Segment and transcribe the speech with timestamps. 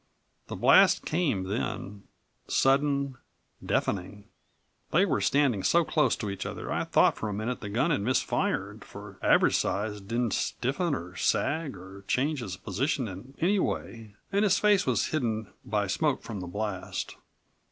[0.47, 2.05] The blast came then,
[2.47, 3.19] sudden,
[3.63, 4.23] deafening.
[4.89, 7.91] They were standing so close to each other I thought for a minute the gun
[7.91, 13.59] had misfired, for Average Size didn't stiffen or sag or change his position in any
[13.59, 17.15] way and his face was hidden by smoke from the blast.